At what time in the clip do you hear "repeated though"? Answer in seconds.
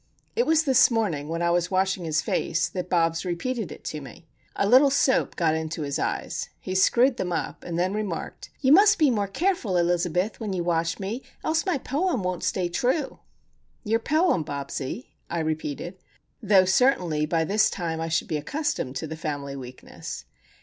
15.37-16.65